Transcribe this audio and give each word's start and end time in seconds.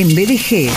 En 0.00 0.08
BDG, 0.14 0.70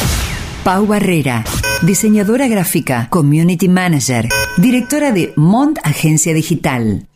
Pau 0.66 0.86
Barrera, 0.86 1.46
diseñadora 1.82 2.50
gráfica, 2.50 3.08
community 3.10 3.70
manager, 3.70 4.28
directora 4.58 5.14
de 5.14 5.32
Mont 5.38 5.80
Agencia 5.82 6.34
Digital. 6.34 7.08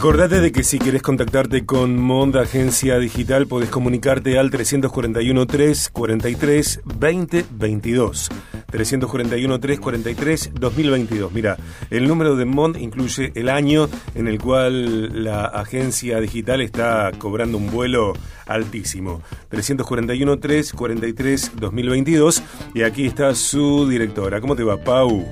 Acordate 0.00 0.40
de 0.40 0.50
que 0.50 0.64
si 0.64 0.78
querés 0.78 1.02
contactarte 1.02 1.66
con 1.66 2.00
Mond 2.00 2.34
Agencia 2.38 2.98
Digital 2.98 3.46
podés 3.46 3.68
comunicarte 3.68 4.38
al 4.38 4.50
341 4.50 5.46
343 5.46 6.80
2022. 6.86 8.30
341 8.70 9.60
343 9.60 10.52
2022. 10.54 11.32
Mira, 11.32 11.58
el 11.90 12.08
número 12.08 12.34
de 12.34 12.46
Mond 12.46 12.78
incluye 12.78 13.30
el 13.34 13.50
año 13.50 13.90
en 14.14 14.26
el 14.26 14.40
cual 14.40 15.22
la 15.22 15.44
agencia 15.44 16.18
digital 16.18 16.62
está 16.62 17.12
cobrando 17.18 17.58
un 17.58 17.70
vuelo 17.70 18.14
altísimo. 18.46 19.20
341 19.50 20.38
343 20.38 21.52
2022 21.56 22.42
y 22.72 22.84
aquí 22.84 23.04
está 23.04 23.34
su 23.34 23.86
directora. 23.86 24.40
¿Cómo 24.40 24.56
te 24.56 24.64
va, 24.64 24.78
Pau? 24.78 25.26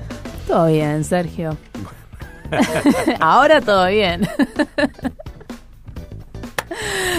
Todo 0.45 0.67
bien, 0.67 1.03
Sergio. 1.03 1.57
Ahora 3.19 3.61
todo 3.61 3.87
bien. 3.87 4.27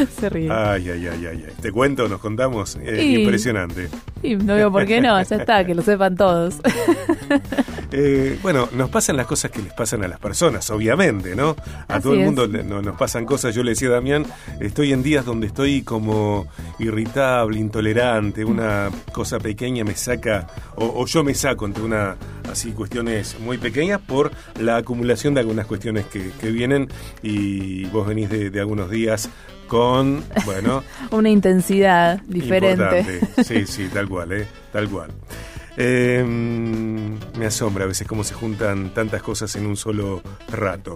Se 0.19 0.29
ríe. 0.29 0.51
Ay, 0.51 0.89
ay, 0.91 1.07
ay, 1.07 1.27
ay. 1.27 1.47
Te 1.61 1.73
cuento, 1.73 2.09
nos 2.09 2.21
contamos. 2.21 2.77
Eh, 2.83 3.03
impresionante. 3.21 3.89
Y 4.23 4.37
no 4.37 4.55
veo 4.55 4.71
por 4.71 4.87
qué 4.87 5.01
no, 5.01 5.21
ya 5.23 5.37
está, 5.37 5.65
que 5.65 5.75
lo 5.75 5.83
sepan 5.83 6.17
todos. 6.17 6.57
Eh, 7.93 8.39
bueno, 8.41 8.69
nos 8.73 8.89
pasan 8.89 9.17
las 9.17 9.27
cosas 9.27 9.51
que 9.51 9.61
les 9.61 9.73
pasan 9.73 10.05
a 10.05 10.09
las 10.09 10.21
personas, 10.21 10.71
obviamente, 10.71 11.35
¿no? 11.35 11.57
A 11.89 11.99
todo 12.01 12.15
el 12.15 12.21
mundo 12.21 12.47
nos 12.47 12.97
pasan 12.97 13.27
cosas. 13.27 13.53
Yo 13.53 13.65
le 13.65 13.71
decía 13.71 13.89
a 13.89 13.93
Damián, 13.93 14.25
estoy 14.61 14.93
en 14.93 15.03
días 15.03 15.25
donde 15.25 15.49
estoy 15.49 15.83
como 15.83 16.47
irritable, 16.79 17.59
intolerante, 17.59 18.45
una 18.45 18.91
cosa 19.13 19.41
pequeña 19.41 19.83
me 19.83 19.97
saca, 19.97 20.47
o, 20.77 21.05
yo 21.05 21.25
me 21.25 21.35
saco 21.35 21.67
entre 21.67 21.83
una, 21.83 22.17
así, 22.49 22.71
cuestiones 22.71 23.37
muy 23.41 23.59
pequeñas 23.59 24.01
por 24.01 24.31
la 24.61 24.77
acumulación 24.77 25.35
de 25.35 25.41
algunas 25.41 25.67
cuestiones 25.67 26.07
que, 26.07 26.31
vienen 26.51 26.89
y 27.23 27.87
vos 27.87 28.07
venís 28.07 28.29
de, 28.29 28.51
de 28.51 28.61
algunos 28.61 28.91
días 28.91 29.29
con, 29.71 30.25
bueno... 30.45 30.83
Una 31.13 31.31
intensidad 31.31 32.21
diferente. 32.27 33.21
Sí, 33.45 33.67
sí, 33.67 33.89
tal 33.89 34.09
cual, 34.09 34.33
¿eh? 34.33 34.47
Tal 34.73 34.89
cual. 34.89 35.13
Eh, 35.77 36.25
me 36.27 37.47
asombra 37.47 37.85
a 37.85 37.87
veces 37.87 38.07
cómo 38.07 38.25
se 38.25 38.35
juntan 38.35 38.93
tantas 38.93 39.23
cosas 39.23 39.55
en 39.55 39.67
un 39.67 39.77
solo 39.77 40.23
rato. 40.51 40.95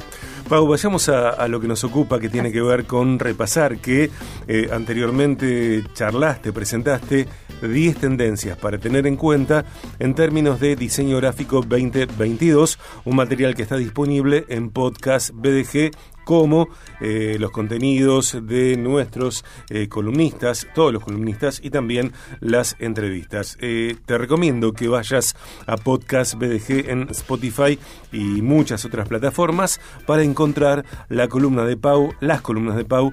Pau, 0.49 0.67
vayamos 0.67 1.09
a, 1.09 1.47
lo 1.47 1.61
que 1.61 1.69
nos 1.69 1.85
ocupa, 1.85 2.19
que 2.19 2.29
tiene 2.29 2.51
que 2.51 2.61
ver 2.61 2.85
con 2.85 3.21
repasar 3.21 3.79
que 3.79 4.11
eh, 4.49 4.69
anteriormente 4.73 5.85
charlaste, 5.95 6.53
presentaste 6.53 7.29
10 7.63 7.97
tendencias 7.97 8.59
para 8.59 8.77
tener 8.79 9.07
en 9.07 9.17
cuenta 9.17 9.65
en 10.01 10.15
términos 10.15 10.59
de 10.59 10.75
diseño 10.75 11.17
gráfico 11.19 11.63
2022, 11.63 12.79
un 13.05 13.17
material 13.17 13.55
que 13.55 13.63
está 13.63 13.77
disponible 13.77 14.45
en 14.49 14.71
podcast 14.71 15.31
BDG 15.33 15.93
como 16.25 16.69
eh, 17.01 17.37
los 17.39 17.51
contenidos 17.51 18.37
de 18.43 18.77
nuestros 18.77 19.45
eh, 19.71 19.89
columnistas, 19.89 20.67
todos 20.75 20.93
los 20.93 21.03
columnistas 21.03 21.61
y 21.63 21.71
también 21.71 22.13
las 22.41 22.77
entrevistas. 22.79 23.57
Eh, 23.61 23.97
te 24.07 24.19
recomiendo 24.19 24.73
que 24.73 24.89
vayas 24.89 25.37
a 25.67 25.77
Podcast 25.77 26.35
BDG 26.35 26.91
en 26.91 27.09
Spotify 27.11 27.79
y 28.13 28.43
muchas 28.43 28.85
otras 28.85 29.09
plataformas 29.09 29.81
para 30.07 30.23
encontrar 30.23 30.85
la 31.09 31.29
columna 31.29 31.65
de 31.65 31.77
Pau, 31.77 32.15
las 32.21 32.41
columnas 32.41 32.77
de 32.77 32.85
Pau 32.85 33.13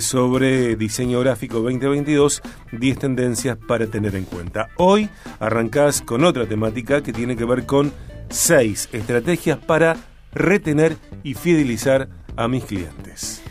sobre 0.00 0.76
diseño 0.76 1.20
gráfico 1.20 1.60
2022, 1.60 2.42
10 2.72 2.98
tendencias 2.98 3.56
para 3.56 3.86
tener 3.86 4.14
en 4.14 4.24
cuenta. 4.24 4.68
Hoy 4.76 5.08
arrancás 5.38 6.02
con 6.02 6.24
otra 6.24 6.46
temática 6.46 7.02
que 7.02 7.12
tiene 7.12 7.36
que 7.36 7.44
ver 7.44 7.66
con 7.66 7.92
6 8.30 8.90
estrategias 8.92 9.58
para 9.58 9.96
retener 10.32 10.96
y 11.22 11.34
fidelizar 11.34 12.08
a 12.40 12.48
mis 12.48 12.64
clientes. 12.64 13.42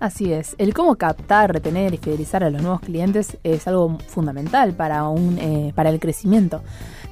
Así 0.00 0.32
es, 0.32 0.54
el 0.58 0.74
cómo 0.74 0.96
captar, 0.96 1.52
retener 1.52 1.92
y 1.92 1.98
fidelizar 1.98 2.42
a 2.44 2.50
los 2.50 2.62
nuevos 2.62 2.80
clientes 2.80 3.36
es 3.42 3.66
algo 3.66 3.98
fundamental 4.06 4.72
para, 4.72 5.06
un, 5.08 5.38
eh, 5.38 5.72
para 5.74 5.90
el 5.90 6.00
crecimiento 6.00 6.62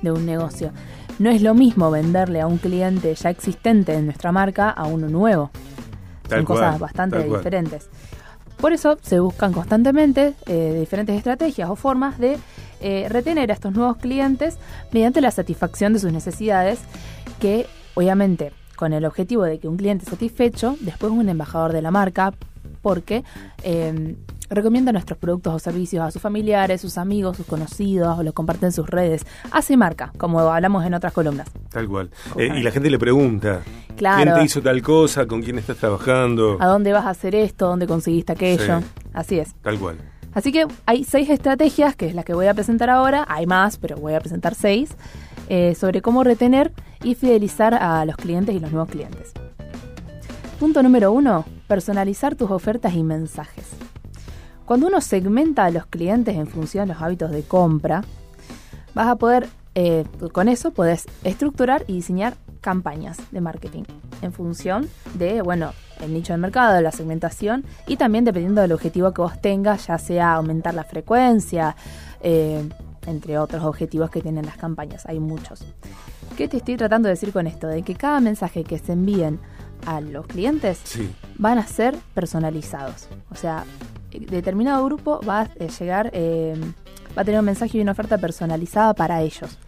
de 0.02 0.12
un 0.12 0.24
negocio. 0.24 0.70
No 1.18 1.30
es 1.30 1.42
lo 1.42 1.54
mismo 1.54 1.90
venderle 1.90 2.40
a 2.40 2.46
un 2.46 2.58
cliente 2.58 3.14
ya 3.14 3.30
existente 3.30 3.94
en 3.94 4.06
nuestra 4.06 4.32
marca 4.32 4.70
a 4.70 4.86
uno 4.86 5.08
nuevo. 5.08 5.50
Son 6.28 6.44
cosas 6.44 6.78
bastante 6.78 7.22
diferentes. 7.22 7.88
Por 8.56 8.72
eso 8.72 8.96
se 9.02 9.20
buscan 9.20 9.52
constantemente 9.52 10.34
eh, 10.46 10.76
diferentes 10.80 11.16
estrategias 11.16 11.68
o 11.68 11.76
formas 11.76 12.18
de 12.18 12.38
eh, 12.80 13.06
retener 13.10 13.50
a 13.50 13.54
estos 13.54 13.74
nuevos 13.74 13.98
clientes 13.98 14.56
mediante 14.92 15.20
la 15.20 15.30
satisfacción 15.30 15.92
de 15.92 15.98
sus 15.98 16.12
necesidades 16.12 16.78
que 17.40 17.66
obviamente 17.94 18.52
con 18.76 18.92
el 18.92 19.04
objetivo 19.04 19.42
de 19.44 19.58
que 19.58 19.68
un 19.68 19.76
cliente 19.76 20.04
satisfecho 20.04 20.76
después 20.80 21.12
es 21.12 21.18
un 21.18 21.28
embajador 21.28 21.72
de 21.72 21.82
la 21.82 21.90
marca 21.90 22.32
porque 22.82 23.24
eh, 23.62 24.16
recomienda 24.50 24.92
nuestros 24.92 25.18
productos 25.18 25.54
o 25.54 25.58
servicios 25.58 26.04
a 26.04 26.10
sus 26.10 26.22
familiares, 26.22 26.80
sus 26.80 26.98
amigos, 26.98 27.36
sus 27.36 27.46
conocidos, 27.46 28.18
o 28.18 28.22
los 28.22 28.32
comparte 28.32 28.66
en 28.66 28.72
sus 28.72 28.88
redes. 28.88 29.26
Hace 29.50 29.76
marca, 29.76 30.12
como 30.18 30.40
hablamos 30.40 30.84
en 30.84 30.94
otras 30.94 31.12
columnas. 31.12 31.48
Tal 31.70 31.88
cual. 31.88 32.10
Eh, 32.36 32.50
y 32.56 32.62
la 32.62 32.70
gente 32.70 32.90
le 32.90 32.98
pregunta, 32.98 33.62
¿quién 33.96 34.34
te 34.34 34.44
hizo 34.44 34.62
tal 34.62 34.82
cosa? 34.82 35.26
¿Con 35.26 35.42
quién 35.42 35.58
estás 35.58 35.78
trabajando? 35.78 36.58
¿A 36.60 36.66
dónde 36.66 36.92
vas 36.92 37.06
a 37.06 37.10
hacer 37.10 37.34
esto? 37.34 37.66
¿Dónde 37.66 37.86
conseguiste 37.86 38.32
aquello? 38.32 38.80
Así 39.12 39.38
es. 39.38 39.54
Tal 39.62 39.78
cual. 39.78 39.96
Así 40.32 40.52
que 40.52 40.66
hay 40.84 41.04
seis 41.04 41.30
estrategias, 41.30 41.96
que 41.96 42.06
es 42.06 42.14
la 42.14 42.22
que 42.22 42.34
voy 42.34 42.46
a 42.46 42.54
presentar 42.54 42.90
ahora. 42.90 43.24
Hay 43.28 43.46
más, 43.46 43.78
pero 43.78 43.96
voy 43.96 44.12
a 44.12 44.20
presentar 44.20 44.54
seis, 44.54 44.94
eh, 45.48 45.74
sobre 45.74 46.02
cómo 46.02 46.24
retener 46.24 46.72
y 47.02 47.14
fidelizar 47.14 47.74
a 47.74 48.04
los 48.04 48.16
clientes 48.16 48.54
y 48.54 48.60
los 48.60 48.72
nuevos 48.72 48.90
clientes. 48.90 49.32
Punto 50.58 50.82
número 50.82 51.12
uno, 51.12 51.44
personalizar 51.68 52.34
tus 52.34 52.50
ofertas 52.50 52.94
y 52.94 53.02
mensajes. 53.02 53.66
Cuando 54.64 54.88
uno 54.88 55.00
segmenta 55.00 55.64
a 55.64 55.70
los 55.70 55.86
clientes 55.86 56.34
en 56.34 56.46
función 56.46 56.88
de 56.88 56.94
los 56.94 57.02
hábitos 57.02 57.30
de 57.30 57.42
compra, 57.42 58.02
vas 58.94 59.08
a 59.08 59.16
poder, 59.16 59.48
eh, 59.74 60.04
con 60.32 60.48
eso 60.48 60.72
puedes 60.72 61.06
estructurar 61.22 61.84
y 61.86 61.94
diseñar 61.94 62.34
campañas 62.60 63.18
de 63.30 63.40
marketing 63.40 63.84
en 64.22 64.32
función 64.32 64.88
de, 65.14 65.40
bueno, 65.42 65.72
el 66.00 66.12
nicho 66.12 66.32
de 66.32 66.38
mercado, 66.38 66.80
la 66.80 66.90
segmentación 66.90 67.64
y 67.86 67.96
también 67.96 68.24
dependiendo 68.24 68.60
del 68.60 68.72
objetivo 68.72 69.12
que 69.12 69.22
vos 69.22 69.40
tengas, 69.40 69.86
ya 69.86 69.98
sea 69.98 70.34
aumentar 70.34 70.74
la 70.74 70.84
frecuencia, 70.84 71.76
eh, 72.20 72.68
entre 73.06 73.38
otros 73.38 73.62
objetivos 73.62 74.10
que 74.10 74.20
tienen 74.20 74.46
las 74.46 74.56
campañas. 74.56 75.06
Hay 75.06 75.20
muchos. 75.20 75.64
¿Qué 76.36 76.48
te 76.48 76.58
estoy 76.58 76.76
tratando 76.76 77.08
de 77.08 77.14
decir 77.14 77.32
con 77.32 77.46
esto? 77.46 77.66
De 77.66 77.82
que 77.82 77.94
cada 77.94 78.20
mensaje 78.20 78.62
que 78.62 78.78
se 78.78 78.92
envíen 78.92 79.40
a 79.86 80.02
los 80.02 80.26
clientes 80.26 80.80
van 81.38 81.56
a 81.56 81.66
ser 81.66 81.96
personalizados. 82.12 83.08
O 83.30 83.34
sea, 83.34 83.64
determinado 84.10 84.84
grupo 84.84 85.20
va 85.26 85.40
a 85.40 85.50
eh, 85.56 85.68
llegar, 85.80 86.10
eh, 86.12 86.54
va 87.16 87.22
a 87.22 87.24
tener 87.24 87.40
un 87.40 87.46
mensaje 87.46 87.78
y 87.78 87.80
una 87.80 87.92
oferta 87.92 88.18
personalizada 88.18 88.92
para 88.92 89.22
ellos. 89.22 89.58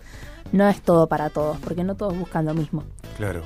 No 0.53 0.69
es 0.69 0.83
todo 0.83 1.07
para 1.07 1.31
todos, 1.31 1.57
porque 1.59 1.85
no 1.85 1.95
todos 1.95 2.19
buscan 2.19 2.45
lo 2.45 2.53
mismo. 2.53 2.85
Claro. 3.17 3.45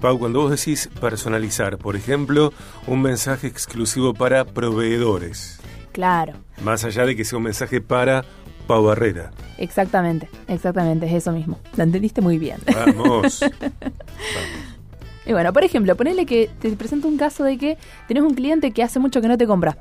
Pau, 0.00 0.18
cuando 0.18 0.40
vos 0.40 0.50
decís 0.50 0.88
personalizar, 0.98 1.76
por 1.76 1.94
ejemplo, 1.94 2.54
un 2.86 3.02
mensaje 3.02 3.48
exclusivo 3.48 4.14
para 4.14 4.46
proveedores. 4.46 5.60
Claro. 5.92 6.32
Más 6.62 6.84
allá 6.84 7.04
de 7.04 7.16
que 7.16 7.24
sea 7.24 7.36
un 7.36 7.44
mensaje 7.44 7.82
para 7.82 8.24
Pau 8.66 8.82
Barrera. 8.84 9.30
Exactamente, 9.58 10.28
exactamente, 10.48 11.06
es 11.06 11.12
eso 11.12 11.32
mismo. 11.32 11.58
Lo 11.76 11.84
entendiste 11.84 12.20
muy 12.20 12.38
bien. 12.38 12.58
Vamos. 12.74 13.44
Y 15.24 15.32
bueno, 15.32 15.52
por 15.52 15.62
ejemplo, 15.62 15.96
ponele 15.96 16.26
que 16.26 16.50
te 16.58 16.68
presento 16.72 17.06
un 17.06 17.16
caso 17.16 17.44
de 17.44 17.56
que 17.56 17.78
tenés 18.08 18.24
un 18.24 18.34
cliente 18.34 18.72
que 18.72 18.82
hace 18.82 18.98
mucho 18.98 19.20
que 19.20 19.28
no 19.28 19.38
te 19.38 19.46
compra 19.46 19.78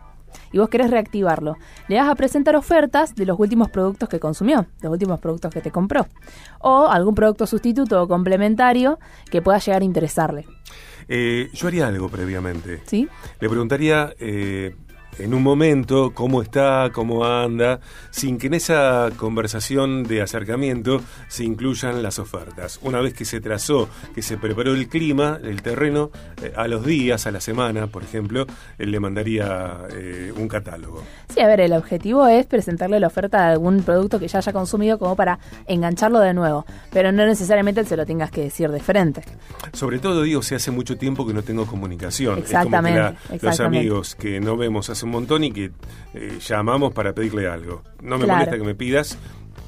y 0.52 0.58
vos 0.58 0.70
querés 0.70 0.90
reactivarlo. 0.90 1.58
Le 1.88 1.98
vas 1.98 2.10
a 2.10 2.16
presentar 2.16 2.56
ofertas 2.56 3.16
de 3.16 3.26
los 3.26 3.40
últimos 3.40 3.70
productos 3.70 4.10
que 4.10 4.20
consumió, 4.20 4.68
los 4.82 4.92
últimos 4.92 5.20
productos 5.20 5.54
que 5.54 5.62
te 5.62 5.72
compró. 5.72 6.08
O 6.60 6.88
algún 6.88 7.16
producto 7.16 7.48
sustituto 7.48 8.02
o 8.02 8.08
complementario 8.08 9.00
que 9.30 9.42
pueda 9.42 9.60
llegar 9.60 9.82
a 9.82 9.86
interesarle. 9.86 10.46
Eh, 11.08 11.50
yo 11.54 11.68
haría 11.68 11.88
algo 11.88 12.10
previamente. 12.10 12.82
¿Sí? 12.86 13.08
Le 13.40 13.50
preguntaría, 13.50 14.14
eh, 14.20 14.76
en 15.20 15.34
un 15.34 15.44
momento 15.44 16.12
cómo 16.14 16.42
está, 16.42 16.90
cómo 16.94 17.26
anda, 17.26 17.80
sin 18.10 18.38
que 18.38 18.48
en 18.48 18.56
esa 18.56 19.10
conversación 19.18 20.04
de 20.04 20.22
acercamiento 20.22 21.02
se 21.28 21.44
incluyan 21.44 22.02
las 22.04 22.20
ofertas. 22.20 22.80
Una 22.82 23.00
vez 23.02 23.14
que 23.14 23.26
se 23.26 23.42
trazó, 23.42 23.90
que 24.14 24.22
se 24.22 24.38
preparó 24.38 24.74
el 24.74 24.88
clima, 24.88 25.40
el 25.44 25.62
terreno, 25.62 26.12
eh, 26.42 26.54
a 26.56 26.68
los 26.68 26.86
días, 26.86 27.28
a 27.28 27.32
la 27.32 27.42
semana, 27.42 27.88
por 27.88 28.04
ejemplo, 28.04 28.46
él 28.78 28.92
le 28.92 29.00
mandaría 29.00 29.80
eh, 29.92 30.34
un 30.36 30.48
catálogo. 30.48 31.04
Sí, 31.34 31.40
a 31.40 31.48
ver, 31.48 31.62
el 31.62 31.74
objetivo 31.74 32.28
es 32.28 32.46
presentarle 32.46 33.00
la 33.00 33.08
oferta 33.08 33.46
de 33.46 33.52
algún 33.54 33.84
producto 33.84 34.20
que 34.20 34.28
ya 34.28 34.40
haya 34.40 34.54
consumido 34.54 34.98
como 34.98 35.16
para 35.16 35.40
engancharlo 35.68 36.20
de 36.20 36.34
nuevo, 36.34 36.66
pero 36.92 37.12
no 37.12 37.26
necesariamente 37.26 37.84
se 37.86 37.98
lo 37.98 38.06
tengas 38.06 38.32
que 38.32 38.42
decir 38.42 38.70
de 38.70 38.80
frente. 38.80 39.24
Sobre 39.74 40.00
todo, 40.00 40.24
digo, 40.24 40.42
si 40.42 40.56
hace 40.56 40.72
mucho 40.72 40.98
tiempo 40.98 41.26
que 41.26 41.34
no 41.34 41.44
tengo 41.44 41.66
comunicación. 41.66 42.40
Exactamente. 42.40 43.00
Es 43.00 43.28
como 43.28 43.40
que 43.40 43.46
los 43.46 43.60
amigos 43.60 44.16
que 44.16 44.40
no 44.40 44.58
vemos 44.58 44.90
hace 44.90 45.01
hace 45.02 45.06
un 45.08 45.12
montón 45.14 45.44
y 45.44 45.52
que 45.52 45.72
eh, 46.14 46.38
llamamos 46.48 46.94
para 46.94 47.14
pedirle 47.14 47.48
algo. 47.48 47.82
No 48.02 48.18
me 48.20 48.26
Claro. 48.26 48.40
molesta 48.40 48.58
que 48.58 48.64
me 48.64 48.76
pidas, 48.76 49.18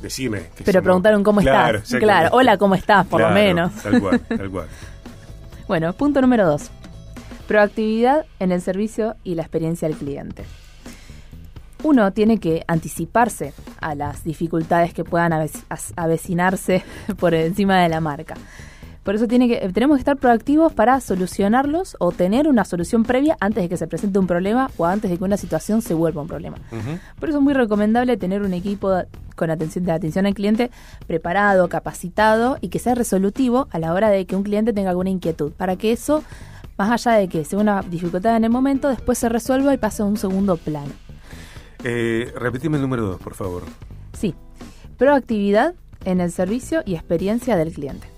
decime. 0.02 0.50
que 0.56 0.64
Pero 0.64 0.84
preguntaron 0.84 1.24
cómo 1.24 1.42
Claro, 1.42 1.80
estás. 1.80 2.00
Claro, 2.00 2.30
hola, 2.34 2.58
¿cómo 2.58 2.76
estás? 2.76 3.08
Por 3.08 3.22
lo 3.22 3.30
menos. 3.32 3.74
Tal 3.82 4.00
cual, 4.00 4.20
tal 4.38 4.50
cual. 4.52 4.68
Bueno, 5.68 5.92
punto 5.94 6.22
número 6.22 6.46
dos. 6.46 6.70
Proactividad 7.48 8.26
en 8.40 8.52
el 8.52 8.62
servicio 8.62 9.16
y 9.24 9.34
la 9.36 9.42
experiencia 9.42 9.88
del 9.88 9.98
cliente. 9.98 10.44
Uno 11.82 12.14
tiene 12.14 12.40
que 12.40 12.64
anticiparse 12.68 13.54
a 13.82 13.96
las 13.96 14.24
dificultades 14.24 14.94
que 14.94 15.04
puedan 15.04 15.34
avecinarse 15.98 16.84
por 17.20 17.34
encima 17.34 17.82
de 17.82 17.90
la 17.90 18.00
marca. 18.00 18.36
Por 19.04 19.16
eso 19.16 19.28
tiene 19.28 19.48
que, 19.48 19.70
tenemos 19.70 19.98
que 19.98 20.02
estar 20.02 20.18
proactivos 20.18 20.72
para 20.74 21.00
solucionarlos 21.02 21.98
o 22.00 22.12
tener 22.12 22.48
una 22.48 22.64
solución 22.64 23.04
previa 23.04 23.36
antes 23.42 23.64
de 23.64 23.70
que 23.70 23.76
se 23.76 23.86
presente 23.86 24.18
un 24.18 24.28
problema 24.28 24.72
o 24.78 24.86
antes 24.86 25.12
de 25.12 25.18
que 25.18 25.24
una 25.24 25.36
situación 25.38 25.82
se 25.82 25.94
vuelva 25.94 26.22
un 26.22 26.28
problema. 26.28 26.58
Por 27.20 27.30
eso 27.30 27.40
es 27.40 27.44
muy 27.44 27.54
recomendable 27.54 28.16
tener 28.16 28.42
un 28.44 28.54
equipo 28.54 28.90
con 29.36 29.50
atención 29.50 29.84
de 29.84 29.92
atención 29.92 30.26
al 30.26 30.34
cliente 30.34 30.72
preparado, 31.06 31.68
capacitado 31.68 32.58
y 32.62 32.70
que 32.70 32.80
sea 32.80 32.96
resolutivo 32.96 33.68
a 33.72 33.80
la 33.80 33.94
hora 33.94 34.10
de 34.10 34.26
que 34.26 34.36
un 34.36 34.44
cliente 34.44 34.72
tenga 34.72 34.92
alguna 34.92 35.10
inquietud, 35.10 35.52
para 35.52 35.76
que 35.76 35.92
eso, 35.92 36.24
más 36.78 36.90
allá 36.92 37.18
de 37.18 37.28
que 37.28 37.44
sea 37.44 37.60
una 37.60 37.82
dificultad 37.82 38.38
en 38.38 38.46
el 38.46 38.52
momento, 38.52 38.88
después 38.88 39.18
se 39.18 39.28
resuelva 39.28 39.74
y 39.74 39.78
pase 39.78 40.04
a 40.04 40.06
un 40.06 40.18
segundo 40.18 40.56
plano. 40.56 40.92
Eh, 41.84 42.32
repetime 42.38 42.78
el 42.78 42.84
número 42.84 43.06
dos, 43.06 43.20
por 43.20 43.34
favor. 43.34 43.64
Sí, 44.14 44.34
proactividad 44.98 45.76
en 46.06 46.22
el 46.22 46.32
servicio 46.32 46.84
y 46.86 46.96
experiencia 46.96 47.58
del 47.58 47.74
cliente. 47.74 48.13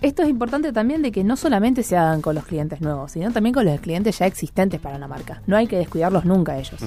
Esto 0.00 0.22
es 0.22 0.28
importante 0.28 0.72
también 0.72 1.02
de 1.02 1.12
que 1.12 1.22
no 1.24 1.36
solamente 1.36 1.82
se 1.82 1.96
hagan 1.96 2.22
con 2.22 2.34
los 2.34 2.44
clientes 2.46 2.80
nuevos, 2.80 3.12
sino 3.12 3.30
también 3.32 3.52
con 3.54 3.64
los 3.66 3.80
clientes 3.80 4.18
ya 4.18 4.26
existentes 4.26 4.80
para 4.80 4.96
una 4.96 5.08
marca. 5.08 5.42
No 5.46 5.56
hay 5.56 5.66
que 5.66 5.76
descuidarlos 5.76 6.24
nunca 6.24 6.58
ellos. 6.58 6.80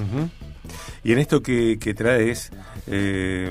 Y 1.04 1.12
en 1.12 1.18
esto 1.18 1.42
que, 1.42 1.78
que 1.78 1.94
traes, 1.94 2.50
eh, 2.88 3.50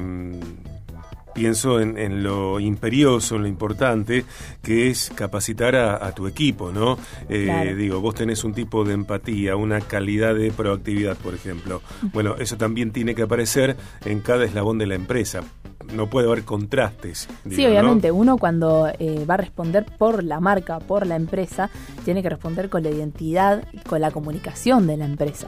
pienso 1.33 1.79
en, 1.81 1.97
en 1.97 2.23
lo 2.23 2.59
imperioso, 2.59 3.35
en 3.35 3.43
lo 3.43 3.47
importante, 3.47 4.25
que 4.61 4.89
es 4.89 5.11
capacitar 5.15 5.75
a, 5.75 6.05
a 6.05 6.13
tu 6.13 6.27
equipo, 6.27 6.71
¿no? 6.71 6.97
Eh, 7.29 7.43
Claro. 7.45 7.75
Digo, 7.75 8.01
vos 8.01 8.15
tenés 8.15 8.43
un 8.43 8.53
tipo 8.53 8.83
de 8.83 8.93
empatía, 8.93 9.55
una 9.55 9.81
calidad 9.81 10.33
de 10.35 10.51
proactividad, 10.51 11.17
por 11.17 11.33
ejemplo. 11.35 11.81
Bueno, 12.13 12.35
eso 12.39 12.57
también 12.57 12.91
tiene 12.91 13.15
que 13.15 13.21
aparecer 13.23 13.75
en 14.05 14.19
cada 14.21 14.45
eslabón 14.45 14.77
de 14.77 14.87
la 14.87 14.95
empresa. 14.95 15.41
No 15.93 16.09
puede 16.09 16.27
haber 16.27 16.43
contrastes. 16.43 17.27
Sí, 17.49 17.65
obviamente, 17.65 18.11
uno 18.11 18.37
cuando 18.37 18.87
eh, 18.99 19.25
va 19.29 19.35
a 19.35 19.37
responder 19.37 19.85
por 19.97 20.23
la 20.23 20.39
marca, 20.39 20.79
por 20.79 21.05
la 21.05 21.15
empresa, 21.15 21.69
tiene 22.03 22.21
que 22.23 22.29
responder 22.29 22.69
con 22.69 22.83
la 22.83 22.89
identidad, 22.89 23.63
y 23.71 23.77
con 23.79 24.01
la 24.01 24.11
comunicación 24.11 24.87
de 24.87 24.97
la 24.97 25.05
empresa. 25.05 25.47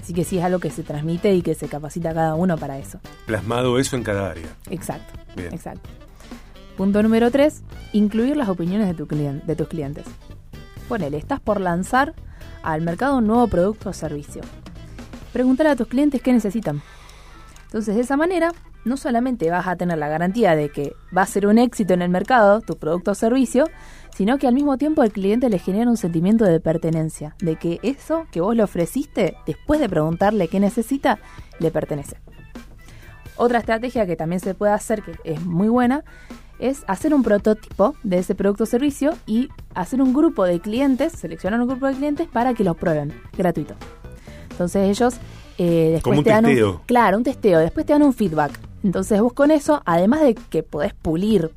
Así 0.00 0.14
que 0.14 0.24
sí 0.24 0.38
es 0.38 0.44
algo 0.44 0.58
que 0.58 0.70
se 0.70 0.82
transmite 0.82 1.34
y 1.34 1.42
que 1.42 1.54
se 1.54 1.68
capacita 1.68 2.14
cada 2.14 2.34
uno 2.34 2.56
para 2.56 2.78
eso. 2.78 2.98
Plasmado 3.26 3.78
eso 3.78 3.96
en 3.96 4.02
cada 4.04 4.30
área. 4.30 4.46
Exacto, 4.70 5.12
Bien. 5.36 5.52
exacto. 5.52 5.88
Punto 6.76 7.02
número 7.02 7.30
tres, 7.30 7.62
incluir 7.92 8.36
las 8.36 8.48
opiniones 8.48 8.86
de, 8.88 8.94
tu 8.94 9.06
clien- 9.06 9.42
de 9.44 9.56
tus 9.56 9.68
clientes. 9.68 10.04
Ponele, 10.88 11.16
estás 11.18 11.40
por 11.40 11.60
lanzar 11.60 12.14
al 12.62 12.82
mercado 12.82 13.18
un 13.18 13.26
nuevo 13.26 13.48
producto 13.48 13.90
o 13.90 13.92
servicio. 13.92 14.42
Preguntar 15.32 15.66
a 15.66 15.76
tus 15.76 15.88
clientes 15.88 16.22
qué 16.22 16.32
necesitan. 16.32 16.80
Entonces, 17.66 17.94
de 17.96 18.00
esa 18.00 18.16
manera, 18.16 18.52
no 18.84 18.96
solamente 18.96 19.50
vas 19.50 19.66
a 19.66 19.76
tener 19.76 19.98
la 19.98 20.08
garantía 20.08 20.54
de 20.54 20.70
que 20.70 20.94
va 21.16 21.22
a 21.22 21.26
ser 21.26 21.46
un 21.46 21.58
éxito 21.58 21.94
en 21.94 22.02
el 22.02 22.08
mercado, 22.08 22.60
tu 22.60 22.76
producto 22.76 23.12
o 23.12 23.14
servicio, 23.14 23.68
sino 24.14 24.38
que 24.38 24.46
al 24.46 24.54
mismo 24.54 24.78
tiempo 24.78 25.02
el 25.02 25.12
cliente 25.12 25.48
le 25.48 25.58
genera 25.58 25.90
un 25.90 25.96
sentimiento 25.96 26.44
de 26.44 26.60
pertenencia, 26.60 27.36
de 27.40 27.56
que 27.56 27.78
eso 27.82 28.26
que 28.30 28.40
vos 28.40 28.56
le 28.56 28.62
ofreciste, 28.62 29.36
después 29.46 29.80
de 29.80 29.88
preguntarle 29.88 30.48
qué 30.48 30.60
necesita, 30.60 31.18
le 31.58 31.70
pertenece. 31.70 32.16
Otra 33.36 33.60
estrategia 33.60 34.06
que 34.06 34.16
también 34.16 34.40
se 34.40 34.54
puede 34.54 34.72
hacer, 34.72 35.02
que 35.02 35.12
es 35.24 35.44
muy 35.44 35.68
buena, 35.68 36.04
es 36.58 36.82
hacer 36.88 37.14
un 37.14 37.22
prototipo 37.22 37.94
de 38.02 38.18
ese 38.18 38.34
producto 38.34 38.64
o 38.64 38.66
servicio 38.66 39.14
y 39.26 39.48
hacer 39.74 40.02
un 40.02 40.12
grupo 40.12 40.44
de 40.44 40.58
clientes, 40.60 41.12
seleccionar 41.12 41.60
un 41.60 41.68
grupo 41.68 41.86
de 41.86 41.94
clientes 41.94 42.26
para 42.26 42.54
que 42.54 42.64
lo 42.64 42.74
prueben, 42.74 43.12
gratuito. 43.36 43.74
Entonces 44.50 44.88
ellos 44.88 45.14
eh, 45.58 45.90
después 45.92 46.02
Como 46.02 46.18
un 46.18 46.24
te 46.24 46.30
dan 46.30 46.44
testeo. 46.44 46.70
un 46.72 46.78
claro, 46.86 47.16
un 47.16 47.24
testeo, 47.24 47.58
después 47.58 47.84
te 47.84 47.92
dan 47.92 48.02
un 48.02 48.12
feedback. 48.12 48.58
Entonces 48.84 49.20
vos 49.20 49.32
con 49.32 49.50
eso, 49.50 49.82
además 49.84 50.22
de 50.22 50.34
que 50.34 50.62
podés 50.62 50.94
pulir 50.94 51.50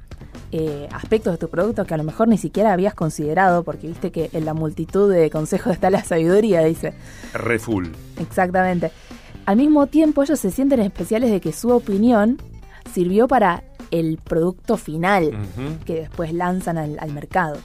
eh, 0.51 0.87
aspectos 0.91 1.33
de 1.33 1.37
tu 1.37 1.49
producto 1.49 1.85
que 1.85 1.93
a 1.93 1.97
lo 1.97 2.03
mejor 2.03 2.27
ni 2.27 2.37
siquiera 2.37 2.73
habías 2.73 2.93
considerado, 2.93 3.63
porque 3.63 3.87
viste 3.87 4.11
que 4.11 4.29
en 4.33 4.45
la 4.45 4.53
multitud 4.53 5.11
de 5.11 5.29
consejos 5.29 5.73
está 5.73 5.89
la 5.89 6.03
sabiduría, 6.03 6.61
dice. 6.63 6.93
Re 7.33 7.59
full. 7.59 7.87
Exactamente. 8.19 8.91
Al 9.45 9.57
mismo 9.57 9.87
tiempo, 9.87 10.23
ellos 10.23 10.39
se 10.39 10.51
sienten 10.51 10.79
especiales 10.81 11.31
de 11.31 11.41
que 11.41 11.51
su 11.53 11.69
opinión 11.69 12.37
sirvió 12.93 13.27
para 13.27 13.63
el 13.91 14.17
producto 14.23 14.77
final 14.77 15.31
que 15.85 16.01
después 16.01 16.33
lanzan 16.33 16.77
al, 16.77 16.97
al 16.99 17.11
mercado. 17.13 17.57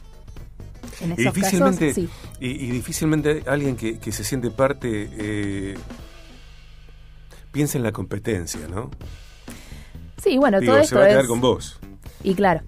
En 1.00 1.10
Y 1.10 1.12
esos 1.20 1.34
difícilmente, 1.34 1.88
casos, 1.88 1.94
sí. 1.94 2.08
y, 2.40 2.50
y 2.66 2.70
difícilmente 2.70 3.42
alguien 3.46 3.76
que, 3.76 3.98
que 3.98 4.12
se 4.12 4.24
siente 4.24 4.50
parte 4.50 5.10
eh, 5.12 5.74
piensa 7.52 7.76
en 7.78 7.84
la 7.84 7.92
competencia, 7.92 8.66
¿no? 8.68 8.90
Sí, 10.22 10.38
bueno, 10.38 10.60
Digo, 10.60 10.72
todo 10.72 10.80
se 10.80 10.84
esto 10.84 10.96
va 10.98 11.04
a 11.04 11.08
quedar 11.08 11.22
es... 11.22 11.28
con 11.28 11.40
vos. 11.40 11.78
Y 12.22 12.34
claro, 12.34 12.62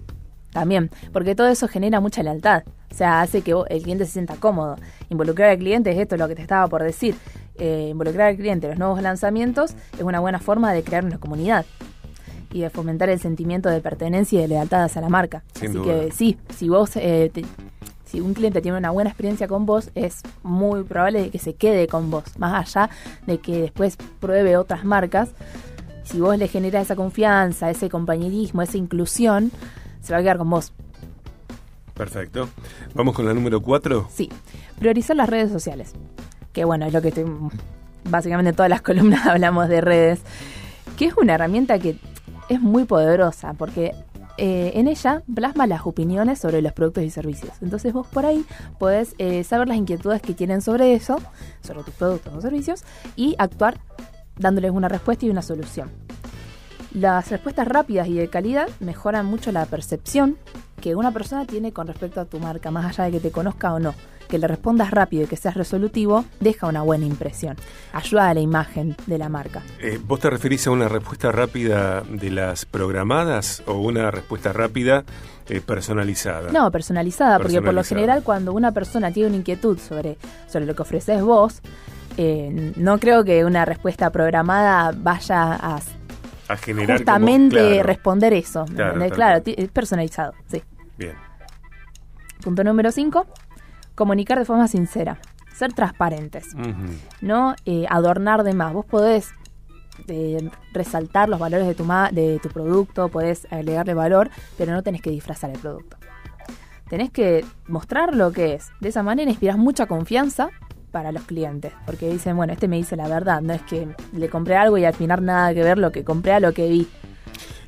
también, 0.51 0.89
porque 1.11 1.35
todo 1.35 1.47
eso 1.47 1.67
genera 1.67 1.99
mucha 1.99 2.23
lealtad. 2.23 2.63
O 2.91 2.95
sea, 2.95 3.21
hace 3.21 3.41
que 3.41 3.53
vos- 3.53 3.67
el 3.69 3.81
cliente 3.83 4.05
se 4.05 4.11
sienta 4.13 4.35
cómodo. 4.35 4.75
Involucrar 5.09 5.49
al 5.51 5.57
cliente 5.57 5.91
es 5.91 5.97
esto 5.97 6.17
lo 6.17 6.27
que 6.27 6.35
te 6.35 6.41
estaba 6.41 6.67
por 6.67 6.83
decir. 6.83 7.15
Eh, 7.57 7.89
involucrar 7.91 8.29
al 8.29 8.35
cliente 8.37 8.67
en 8.67 8.71
los 8.71 8.79
nuevos 8.79 9.01
lanzamientos 9.01 9.73
es 9.97 10.01
una 10.03 10.19
buena 10.21 10.39
forma 10.39 10.71
de 10.73 10.81
crear 10.81 11.03
una 11.03 11.17
comunidad 11.19 11.65
y 12.53 12.61
de 12.61 12.69
fomentar 12.69 13.09
el 13.09 13.19
sentimiento 13.19 13.69
de 13.69 13.81
pertenencia 13.81 14.39
y 14.39 14.41
de 14.43 14.47
lealtad 14.47 14.83
hacia 14.83 15.01
la 15.01 15.09
marca. 15.09 15.43
Sin 15.55 15.69
Así 15.69 15.77
duda. 15.77 15.85
que 16.05 16.11
sí, 16.11 16.37
si 16.55 16.69
vos 16.69 16.91
eh, 16.95 17.29
te- 17.33 17.45
si 18.05 18.21
un 18.21 18.33
cliente 18.33 18.61
tiene 18.61 18.77
una 18.77 18.89
buena 18.89 19.09
experiencia 19.11 19.47
con 19.47 19.67
vos, 19.67 19.91
es 19.93 20.21
muy 20.41 20.83
probable 20.83 21.29
que 21.29 21.37
se 21.37 21.53
quede 21.53 21.87
con 21.87 22.09
vos, 22.09 22.23
más 22.39 22.67
allá 22.75 22.89
de 23.27 23.37
que 23.37 23.61
después 23.61 23.97
pruebe 24.19 24.57
otras 24.57 24.83
marcas. 24.83 25.29
Si 26.09 26.19
vos 26.19 26.35
le 26.39 26.47
generas 26.47 26.85
esa 26.85 26.95
confianza, 26.95 27.69
ese 27.69 27.87
compañerismo, 27.87 28.63
esa 28.63 28.77
inclusión, 28.77 29.51
se 30.01 30.11
va 30.11 30.17
a 30.17 30.21
quedar 30.23 30.39
con 30.39 30.49
vos. 30.49 30.73
Perfecto. 31.93 32.49
Vamos 32.95 33.13
con 33.13 33.27
la 33.27 33.33
número 33.35 33.61
4. 33.61 34.07
Sí, 34.11 34.27
priorizar 34.79 35.15
las 35.15 35.29
redes 35.29 35.51
sociales. 35.51 35.93
Que 36.51 36.65
bueno, 36.65 36.87
es 36.87 36.93
lo 36.93 37.03
que 37.03 37.09
estoy. 37.09 37.25
Básicamente 38.09 38.49
en 38.49 38.55
todas 38.55 38.71
las 38.71 38.81
columnas 38.83 39.27
hablamos 39.27 39.69
de 39.69 39.81
redes. 39.81 40.21
Que 40.97 41.05
es 41.05 41.13
una 41.15 41.35
herramienta 41.35 41.77
que 41.77 41.99
es 42.49 42.59
muy 42.59 42.85
poderosa 42.85 43.53
porque 43.53 43.93
eh, 44.37 44.71
en 44.73 44.87
ella 44.87 45.21
plasma 45.35 45.67
las 45.67 45.85
opiniones 45.85 46.39
sobre 46.39 46.63
los 46.63 46.73
productos 46.73 47.03
y 47.03 47.11
servicios. 47.11 47.53
Entonces 47.61 47.93
vos 47.93 48.07
por 48.07 48.25
ahí 48.25 48.45
podés 48.79 49.13
eh, 49.19 49.43
saber 49.43 49.67
las 49.67 49.77
inquietudes 49.77 50.23
que 50.23 50.33
tienen 50.33 50.61
sobre 50.61 50.95
eso, 50.95 51.17
sobre 51.61 51.83
tus 51.83 51.93
productos 51.93 52.33
o 52.33 52.41
servicios, 52.41 52.83
y 53.15 53.35
actuar 53.37 53.77
dándoles 54.39 54.71
una 54.71 54.87
respuesta 54.87 55.25
y 55.25 55.29
una 55.29 55.43
solución. 55.43 55.91
Las 56.93 57.29
respuestas 57.29 57.67
rápidas 57.67 58.07
y 58.07 58.15
de 58.15 58.29
calidad 58.29 58.67
mejoran 58.79 59.25
mucho 59.27 59.51
la 59.51 59.65
percepción 59.67 60.37
que 60.81 60.95
una 60.95 61.11
persona 61.11 61.45
tiene 61.45 61.71
con 61.71 61.85
respecto 61.85 62.19
a 62.19 62.25
tu 62.25 62.39
marca, 62.39 62.71
más 62.71 62.85
allá 62.85 63.03
de 63.05 63.11
que 63.11 63.19
te 63.19 63.31
conozca 63.31 63.73
o 63.73 63.79
no. 63.79 63.93
Que 64.27 64.37
le 64.37 64.47
respondas 64.47 64.91
rápido 64.91 65.23
y 65.23 65.27
que 65.27 65.35
seas 65.37 65.55
resolutivo 65.55 66.23
deja 66.39 66.67
una 66.67 66.81
buena 66.83 67.05
impresión. 67.05 67.57
Ayuda 67.93 68.29
a 68.29 68.33
la 68.33 68.39
imagen 68.39 68.95
de 69.07 69.17
la 69.17 69.27
marca. 69.27 69.61
Eh, 69.79 69.99
¿Vos 70.03 70.19
te 70.19 70.29
referís 70.29 70.65
a 70.67 70.71
una 70.71 70.87
respuesta 70.87 71.31
rápida 71.31 72.01
de 72.01 72.29
las 72.29 72.65
programadas 72.65 73.63
o 73.65 73.73
una 73.73 74.09
respuesta 74.11 74.53
rápida 74.53 75.03
eh, 75.47 75.61
personalizada? 75.61 76.51
No, 76.51 76.71
personalizada, 76.71 77.37
porque 77.39 77.55
por 77.55 77.73
lo 77.73 77.81
Personalizada. 77.81 77.99
general 78.01 78.23
cuando 78.23 78.53
una 78.53 78.71
persona 78.71 79.11
tiene 79.11 79.29
una 79.29 79.37
inquietud 79.37 79.79
sobre, 79.79 80.17
sobre 80.47 80.65
lo 80.67 80.75
que 80.75 80.83
ofreces 80.83 81.21
vos, 81.23 81.61
eh, 82.21 82.73
no 82.75 82.99
creo 82.99 83.23
que 83.23 83.45
una 83.45 83.63
respuesta 83.63 84.09
programada 84.11 84.91
vaya 84.95 85.53
a 85.53 85.79
A 86.49 86.57
generar 86.57 86.87
como- 86.87 86.97
justamente 86.97 87.55
claro. 87.57 87.83
responder 87.83 88.33
eso. 88.33 88.65
¿me 88.95 89.09
Claro, 89.09 89.41
es 89.45 89.69
personalizado, 89.69 90.33
sí. 90.47 90.61
Bien. 90.97 91.13
Punto 92.43 92.63
número 92.63 92.91
5. 92.91 93.25
Comunicar 93.95 94.37
de 94.39 94.45
forma 94.45 94.67
sincera. 94.67 95.17
Ser 95.53 95.73
transparentes. 95.73 96.47
No 97.21 97.55
eh, 97.65 97.85
adornar 97.89 98.43
de 98.43 98.53
más. 98.53 98.73
Vos 98.73 98.85
podés 98.85 99.29
eh, 100.07 100.49
resaltar 100.73 101.27
los 101.29 101.39
valores 101.39 101.67
de 101.67 101.75
tu, 101.75 101.83
ma- 101.83 102.09
de 102.11 102.39
tu 102.41 102.49
producto, 102.49 103.09
podés 103.09 103.45
agregarle 103.51 103.93
valor, 103.93 104.29
pero 104.57 104.71
no 104.71 104.83
tenés 104.83 105.01
que 105.01 105.09
disfrazar 105.09 105.49
el 105.51 105.59
producto. 105.59 105.97
Tenés 106.89 107.11
que 107.11 107.45
mostrar 107.67 108.15
lo 108.15 108.31
que 108.31 108.55
es. 108.55 108.69
De 108.79 108.89
esa 108.89 109.03
manera 109.03 109.29
inspiras 109.29 109.57
mucha 109.57 109.85
confianza 109.85 110.49
para 110.91 111.11
los 111.11 111.23
clientes, 111.23 111.71
porque 111.85 112.09
dicen, 112.09 112.35
bueno, 112.35 112.53
este 112.53 112.67
me 112.67 112.77
dice 112.77 112.95
la 112.95 113.07
verdad, 113.07 113.41
no 113.41 113.53
es 113.53 113.61
que 113.63 113.87
le 114.13 114.29
compré 114.29 114.55
algo 114.55 114.77
y 114.77 114.85
al 114.85 114.93
final 114.93 115.23
nada 115.23 115.53
que 115.53 115.63
ver 115.63 115.77
lo 115.77 115.91
que 115.91 116.03
compré 116.03 116.33
a 116.33 116.39
lo 116.39 116.53
que 116.53 116.67
vi. 116.67 116.87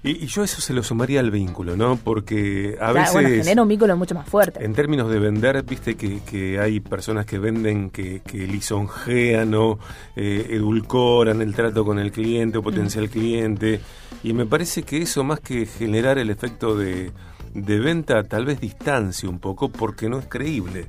Y, 0.03 0.23
y 0.23 0.25
yo 0.25 0.43
eso 0.43 0.61
se 0.61 0.73
lo 0.73 0.81
sumaría 0.81 1.19
al 1.19 1.29
vínculo, 1.29 1.77
¿no? 1.77 1.95
Porque 1.95 2.75
a 2.81 2.89
O 2.89 2.93
sea, 2.93 3.01
veces... 3.01 3.13
bueno, 3.13 3.29
genera 3.29 3.61
un 3.61 3.67
vínculo 3.67 3.95
mucho 3.95 4.15
más 4.15 4.27
fuerte. 4.27 4.65
En 4.65 4.73
términos 4.73 5.11
de 5.11 5.19
vender, 5.19 5.61
viste 5.63 5.93
que, 5.95 6.21
que 6.21 6.59
hay 6.59 6.79
personas 6.79 7.27
que 7.27 7.37
venden, 7.37 7.91
que, 7.91 8.21
que 8.21 8.39
lisonjean 8.47 9.53
o 9.53 9.77
eh, 10.15 10.47
edulcoran 10.49 11.41
el 11.43 11.53
trato 11.53 11.85
con 11.85 11.99
el 11.99 12.11
cliente 12.11 12.57
o 12.57 12.63
potencial 12.63 13.11
cliente. 13.11 13.79
Y 14.23 14.33
me 14.33 14.47
parece 14.47 14.81
que 14.81 14.97
eso, 15.03 15.23
más 15.23 15.39
que 15.39 15.67
generar 15.67 16.17
el 16.17 16.31
efecto 16.31 16.75
de, 16.75 17.11
de 17.53 17.79
venta, 17.79 18.23
tal 18.23 18.45
vez 18.45 18.59
distancia 18.59 19.29
un 19.29 19.37
poco 19.37 19.69
porque 19.69 20.09
no 20.09 20.17
es 20.17 20.25
creíble. 20.25 20.87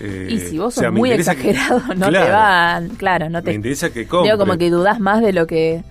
Eh, 0.00 0.28
y 0.30 0.38
si 0.40 0.58
vos 0.58 0.76
o 0.76 0.80
sea, 0.80 0.90
sos 0.90 0.98
muy 0.98 1.10
que- 1.10 1.16
exagerado, 1.16 1.82
no 1.96 2.10
te 2.10 2.18
van, 2.30 2.88
claro, 2.90 3.28
no 3.28 3.42
te 3.42 3.50
Me 3.50 3.56
interesa 3.56 3.90
que 3.90 4.06
compre. 4.06 4.30
digo 4.30 4.38
como 4.38 4.56
que 4.58 4.70
dudás 4.70 5.00
más 5.00 5.20
de 5.20 5.32
lo 5.32 5.46
que 5.46 5.82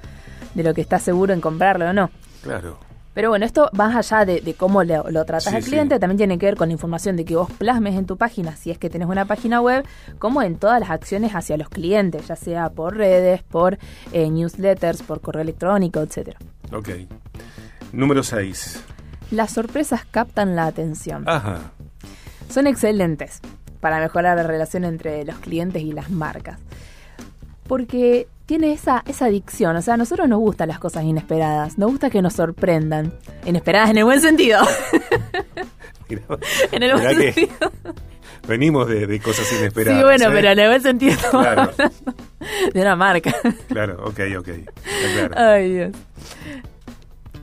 de 0.54 0.64
lo 0.64 0.74
que 0.74 0.82
estás 0.82 1.04
seguro 1.04 1.34
en 1.34 1.42
comprarlo 1.42 1.90
o 1.90 1.94
no. 1.94 2.10
Claro. 2.42 2.80
Pero 3.14 3.30
bueno, 3.30 3.46
esto 3.46 3.70
más 3.74 3.96
allá 3.96 4.26
de, 4.26 4.42
de 4.42 4.54
cómo 4.54 4.84
lo, 4.84 5.10
lo 5.10 5.26
tratas 5.26 5.46
Sí, 5.52 5.56
al 5.56 5.64
cliente, 5.64 5.96
sí. 5.96 6.00
también 6.00 6.18
tiene 6.18 6.38
que 6.38 6.46
ver 6.46 6.56
con 6.56 6.70
la 6.70 6.74
información 6.74 7.16
de 7.16 7.26
que 7.26 7.36
vos 7.36 7.52
plasmes 7.52 7.96
en 7.96 8.06
tu 8.06 8.16
página, 8.16 8.56
si 8.56 8.70
es 8.72 8.78
que 8.78 8.90
tenés 8.92 9.08
una 9.08 9.26
página 9.26 9.60
web, 9.60 9.84
como 10.20 10.42
en 10.44 10.56
todas 10.58 10.80
las 10.80 10.90
acciones 10.92 11.34
hacia 11.34 11.58
los 11.58 11.68
clientes, 11.70 12.28
ya 12.28 12.36
sea 12.36 12.70
por 12.70 12.96
redes, 12.96 13.42
por 13.44 13.78
eh, 14.14 14.30
newsletters, 14.30 15.02
por 15.02 15.20
correo 15.22 15.42
electrónico, 15.42 16.00
etcétera. 16.00 16.38
Ok. 16.72 16.90
Número 17.92 18.22
6. 18.24 18.84
Las 19.32 19.52
sorpresas 19.52 20.06
captan 20.10 20.56
la 20.56 20.68
atención. 20.68 21.24
Ajá. 21.28 21.72
Son 22.50 22.68
excelentes 22.68 23.42
para 23.80 24.00
mejorar 24.00 24.38
la 24.38 24.44
relación 24.44 24.84
entre 24.86 25.24
los 25.26 25.36
clientes 25.38 25.82
y 25.82 25.92
las 25.92 26.10
marcas. 26.10 26.60
Porque 27.68 28.28
tiene 28.46 28.72
esa, 28.72 29.04
esa 29.08 29.26
adicción. 29.26 29.76
O 29.76 29.82
sea, 29.82 29.96
a 29.96 29.98
nosotros 29.98 30.28
nos 30.30 30.40
gustan 30.40 30.70
las 30.70 30.80
cosas 30.80 31.04
inesperadas. 31.04 31.78
Nos 31.78 31.92
gusta 31.92 32.10
que 32.10 32.22
nos 32.22 32.34
sorprendan. 32.34 33.14
Inesperadas 33.46 33.90
en 33.90 33.98
el 33.98 34.06
buen 34.06 34.22
sentido. 34.22 34.60
Mirá, 36.10 36.22
en 36.72 36.84
el 36.84 36.94
buen 36.94 37.16
sentido. 37.18 37.72
venimos 38.48 38.88
de, 38.88 39.06
de 39.08 39.20
cosas 39.20 39.52
inesperadas. 39.52 40.00
Sí, 40.00 40.06
bueno, 40.06 40.26
¿eh? 40.26 40.32
pero 40.34 40.50
en 40.52 40.60
el 40.60 40.70
buen 40.70 40.82
sentido 40.82 41.18
Claro. 41.32 41.72
de 42.74 42.82
una 42.82 42.96
marca. 42.96 43.36
Claro, 43.68 44.06
ok, 44.06 44.20
ok. 44.40 44.50
Claro. 45.14 45.36
Ay, 45.38 45.74
Dios. 45.74 45.92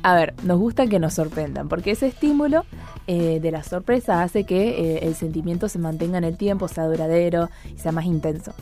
A 0.05 0.15
ver, 0.15 0.35
nos 0.43 0.59
gusta 0.59 0.87
que 0.87 0.99
nos 0.99 1.15
sorprendan, 1.15 1.71
porque 1.71 1.93
ese 1.93 2.09
estímulo 2.09 2.67
eh, 3.07 3.41
de 3.41 3.51
la 3.51 3.63
sorpresa 3.63 4.23
hace 4.23 4.45
que 4.45 4.97
eh, 4.97 4.99
el 5.07 5.15
sentimiento 5.15 5.67
se 5.67 5.79
mantenga 5.79 6.19
en 6.19 6.25
el 6.25 6.37
tiempo, 6.37 6.69
sea 6.69 6.87
duradero 6.87 7.49
y 7.75 7.79
sea 7.79 7.91
más 7.91 8.05
intenso. 8.05 8.53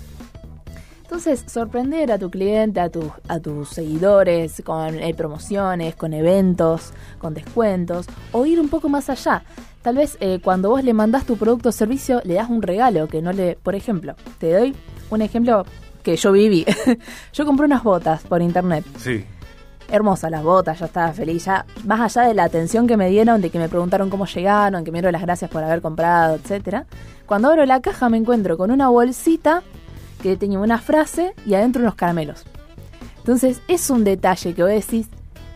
Entonces, 1.02 1.44
sorprender 1.48 2.12
a 2.12 2.18
tu 2.18 2.30
cliente, 2.30 2.78
a, 2.78 2.90
tus 2.90 3.10
a 3.26 3.40
tus 3.40 3.70
seguidores 3.70 4.62
con 4.64 4.94
eh, 4.94 5.14
promociones, 5.14 5.96
con 5.96 6.12
eventos, 6.14 6.92
con 7.18 7.34
descuentos, 7.34 8.06
o 8.30 8.46
ir 8.46 8.60
un 8.60 8.68
poco 8.68 8.88
más 8.88 9.10
allá. 9.10 9.42
Tal 9.82 9.96
vez 9.96 10.16
cuando 10.44 10.70
vos 10.70 10.84
le 10.84 10.94
mandás 10.94 11.26
tu 11.26 11.36
producto 11.36 11.70
o 11.70 11.72
servicio, 11.72 12.20
le 12.22 12.34
das 12.34 12.48
un 12.48 12.62
regalo 12.62 13.08
que 13.08 13.20
no 13.20 13.32
le... 13.32 13.56
Por 13.60 13.74
ejemplo, 13.74 14.14
te 14.38 14.52
doy 14.52 14.76
un 15.10 15.22
ejemplo 15.22 15.66
que 16.04 16.14
yo 16.14 16.30
viví. 16.30 16.64
yo 17.32 17.44
compré 17.44 17.66
unas 17.66 17.82
botas 17.82 18.22
por 18.22 18.40
internet 18.42 18.84
Sí. 18.96 19.24
Hermosas 19.92 20.30
las 20.30 20.42
botas, 20.42 20.78
yo 20.80 20.86
estaba 20.86 21.12
feliz. 21.12 21.44
Ya, 21.44 21.64
más 21.84 22.00
allá 22.16 22.26
de 22.26 22.34
la 22.34 22.44
atención 22.44 22.86
que 22.88 22.96
me 22.96 23.08
dieron, 23.08 23.40
de 23.40 23.50
que 23.50 23.58
me 23.58 23.68
preguntaron 23.68 24.10
cómo 24.10 24.26
llegaron, 24.26 24.82
que 24.84 24.90
me 24.90 24.98
dieron 24.98 25.12
las 25.12 25.22
gracias 25.22 25.50
por 25.50 25.62
haber 25.62 25.80
comprado, 25.82 26.34
etcétera. 26.34 26.86
Cuando 27.26 27.48
abro 27.48 27.64
la 27.66 27.80
caja 27.80 28.08
me 28.08 28.16
encuentro 28.16 28.56
con 28.58 28.70
una 28.70 28.88
bolsita 28.88 29.62
que 30.22 30.36
tenía 30.36 30.58
una 30.58 30.78
frase 30.78 31.34
y 31.46 31.54
adentro 31.54 31.82
unos 31.82 31.94
caramelos. 31.94 32.44
Entonces 33.18 33.60
es 33.68 33.88
un 33.90 34.02
detalle 34.04 34.54
que 34.54 34.62
vos 34.62 34.70
decís, 34.72 35.08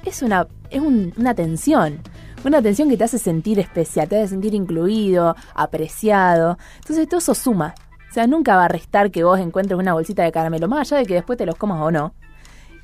es 0.05 0.23
una, 0.23 0.47
es 0.71 0.81
un- 0.81 1.13
una 1.17 1.31
atención. 1.31 2.01
Una 2.45 2.59
atención 2.59 2.89
que 2.89 2.97
te 2.97 3.03
hace 3.05 3.19
sentir 3.19 3.59
especial, 3.59 4.09
te 4.09 4.19
hace 4.19 4.29
sentir 4.29 4.55
incluido, 4.55 5.35
apreciado. 5.55 6.59
Entonces 6.81 7.09
todo 7.09 7.19
eso 7.19 7.35
suma. 7.35 7.75
O 8.11 8.15
sea, 8.15 8.27
nunca 8.27 8.57
va 8.57 8.67
a 8.67 8.69
restar 8.69 9.11
que 9.11 9.25
vos 9.25 9.39
encuentres 9.41 9.79
una 9.79 9.93
bolsita 9.95 10.23
de 10.23 10.33
caramelo, 10.33 10.69
más 10.69 10.93
allá 10.93 11.01
de 11.01 11.07
que 11.07 11.15
después 11.15 11.37
te 11.39 11.45
los 11.47 11.57
comas 11.57 11.81
o 11.83 11.91
no. 11.91 12.15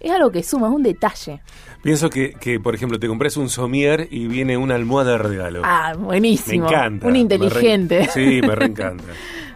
Es 0.02 0.10
algo 0.10 0.30
que 0.32 0.42
suma, 0.42 0.66
es 0.68 0.74
un 0.74 0.82
detalle. 0.82 1.40
Pienso 1.82 2.10
que, 2.10 2.32
que, 2.32 2.58
por 2.58 2.74
ejemplo, 2.74 2.98
te 2.98 3.06
compras 3.06 3.36
un 3.36 3.48
somier 3.48 4.08
y 4.10 4.26
viene 4.26 4.56
una 4.56 4.74
almohada 4.74 5.12
de 5.12 5.18
regalo. 5.18 5.62
Ah, 5.64 5.92
me 5.96 6.04
buenísimo. 6.04 6.66
encanta. 6.68 7.06
Un 7.06 7.12
me 7.12 7.18
inteligente. 7.20 8.00
re- 8.00 8.08
sí, 8.12 8.40
me 8.46 8.54
reencanta. 8.56 9.04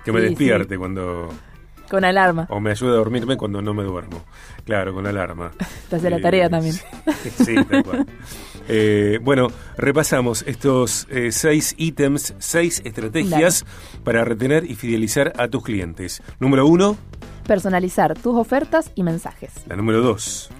Que 0.04 0.12
me 0.12 0.20
Sí, 0.22 0.26
despierte 0.28 0.78
cuando... 0.78 1.28
Con 1.90 2.04
alarma. 2.04 2.46
O 2.50 2.58
me 2.58 2.70
ayuda 2.72 2.92
a 2.94 2.96
dormirme 2.96 3.36
cuando 3.36 3.62
no 3.62 3.72
me 3.72 3.84
duermo. 3.84 4.24
Claro, 4.64 4.92
con 4.92 5.06
alarma. 5.06 5.52
Te 5.90 5.96
hace 5.96 6.10
la 6.10 6.20
tarea 6.20 6.48
también. 6.50 6.74
Sí, 6.74 7.30
sí, 7.44 7.54
tal 7.68 7.84
cual. 7.84 8.06
Eh, 8.68 9.20
bueno, 9.22 9.46
repasamos 9.76 10.42
estos 10.48 11.06
eh, 11.10 11.30
seis 11.30 11.74
ítems, 11.78 12.34
seis 12.38 12.82
estrategias 12.84 13.64
para 14.02 14.24
retener 14.24 14.64
y 14.68 14.74
fidelizar 14.74 15.32
a 15.38 15.46
tus 15.46 15.62
clientes. 15.62 16.20
Número 16.40 16.66
uno, 16.66 16.96
Personalizar 17.46 18.14
tus 18.14 18.34
ofertas 18.34 18.90
y 18.94 19.02
mensajes. 19.02 19.52
la 19.68 19.76
número 19.76 20.00
dos. 20.02 20.50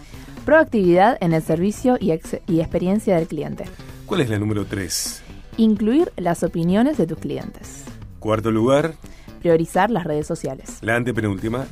Proactividad 0.45 1.19
en 1.21 1.33
el 1.33 1.43
servicio 1.43 1.97
y, 2.01 2.13
ex- 2.13 2.39
y 2.47 2.61
experiencia 2.61 3.17
del 3.17 3.27
cliente. 3.27 3.65
¿Cuál 4.07 4.21
es 4.21 4.31
la 4.31 4.39
número 4.39 4.65
tres? 4.65 5.23
Incluir 5.57 6.13
las 6.17 6.43
opiniones 6.45 6.97
de 6.99 7.07
tus 7.07 7.19
clientes. 7.19 7.85
Cuarto 8.21 8.51
lugar, 8.53 8.95
Priorizar 9.41 9.91
las 9.91 10.05
redes 10.05 10.27
sociales. 10.27 10.79
la 10.81 10.97
antepenúltima, 10.97 11.67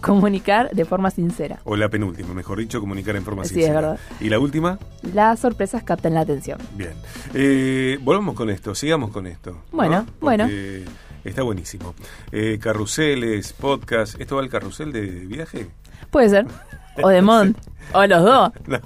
Comunicar 0.00 0.70
de 0.70 0.84
forma 0.84 1.10
sincera. 1.10 1.60
o 1.64 1.74
la 1.76 1.88
penúltima, 1.88 2.34
mejor 2.34 2.58
dicho, 2.58 2.80
comunicar 2.80 3.16
en 3.16 3.24
forma 3.24 3.44
Sí, 3.44 3.54
sincera. 3.54 3.68
es 3.68 3.74
verdad. 3.82 3.98
Y 4.20 4.28
la 4.28 4.38
última, 4.38 4.78
Las 5.14 5.38
sorpresas 5.40 5.82
captan 5.84 6.14
la 6.14 6.20
atención. 6.20 6.58
bien. 6.76 6.92
Eh, 7.34 7.98
volvamos 8.02 8.34
con 8.34 8.50
esto, 8.50 8.74
sigamos 8.74 9.10
con 9.10 9.26
esto. 9.26 9.52
¿no? 9.52 9.58
Bueno, 9.72 10.06
bueno. 10.20 10.46
Está 11.26 11.42
buenísimo. 11.42 11.94
Eh, 12.32 12.58
carruseles, 12.60 13.52
podcast. 13.52 14.20
¿Esto 14.20 14.36
va 14.36 14.42
al 14.42 14.48
carrusel 14.48 14.92
de 14.92 15.02
viaje? 15.02 15.68
Puede 16.10 16.28
ser. 16.30 16.46
O 17.02 17.08
de 17.08 17.20
Mont. 17.22 17.58
O 17.92 18.06
los 18.06 18.22
dos. 18.24 18.50
No. 18.66 18.78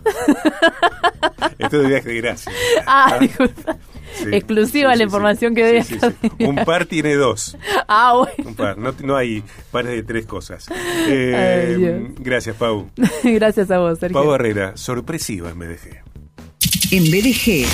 Esto 1.59 1.77
es 1.77 1.83
de 1.83 1.89
viaje 1.89 2.09
de 2.09 2.17
gracia. 2.17 2.53
Ah, 2.87 3.17
disculpa. 3.21 3.77
Sí, 4.15 4.25
Exclusiva 4.33 4.93
sí, 4.93 4.99
la 4.99 5.03
sí, 5.03 5.03
información 5.05 5.51
sí. 5.53 5.55
que 5.57 5.73
doy 5.73 5.83
Sí, 5.83 5.95
acá. 5.97 6.13
sí, 6.21 6.31
sí. 6.39 6.45
Un 6.45 6.57
par 6.57 6.87
tiene 6.87 7.15
dos. 7.15 7.57
Ah, 7.93 8.15
bueno. 8.17 8.51
Un 8.51 8.55
par. 8.55 8.79
No, 8.79 8.95
no 9.03 9.17
hay 9.17 9.43
pares 9.73 9.93
de 9.93 10.03
tres 10.03 10.27
cosas. 10.27 10.67
Eh, 11.09 11.75
Ay, 11.77 12.15
gracias, 12.19 12.57
Pau. 12.57 12.89
Gracias 13.25 13.71
a 13.71 13.79
vos, 13.79 13.99
Sergio. 13.99 14.15
Pau 14.21 14.29
Barrera, 14.31 14.77
sorpresiva 14.77 15.51
en 15.51 15.59
BDG. 15.59 16.03
En 16.93 17.05
BDG, 17.05 17.67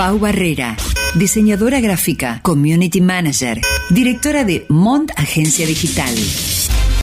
Pau 0.00 0.18
Barrera, 0.18 0.78
diseñadora 1.14 1.78
gráfica, 1.78 2.40
community 2.42 3.02
manager, 3.02 3.60
directora 3.90 4.44
de 4.44 4.64
Mont 4.70 5.10
Agencia 5.14 5.66
Digital. 5.66 6.14